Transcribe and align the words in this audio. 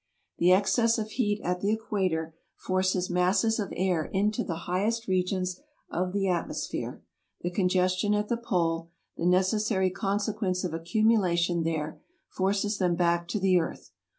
The 0.39 0.51
excess 0.51 0.97
of 0.97 1.11
heat 1.11 1.39
at 1.43 1.61
the 1.61 1.71
equator 1.71 2.33
forces 2.55 3.11
masses 3.11 3.59
of 3.59 3.71
air 3.75 4.05
into 4.05 4.43
the 4.43 4.65
highest 4.65 5.07
regions 5.07 5.61
of 5.91 6.11
the 6.11 6.27
atmosphere; 6.27 7.03
the 7.41 7.51
congestion 7.51 8.15
at 8.15 8.27
the 8.27 8.35
pole, 8.35 8.89
the 9.15 9.27
necessary 9.27 9.91
consequence 9.91 10.63
of 10.63 10.73
accumulation 10.73 11.61
there, 11.61 12.01
forces 12.29 12.79
them 12.79 12.95
back 12.95 13.27
to 13.27 13.39
the 13.39 13.59
earth. 13.59 13.91